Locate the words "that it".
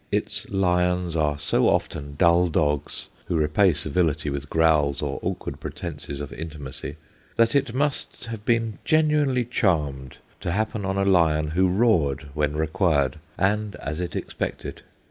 7.35-7.75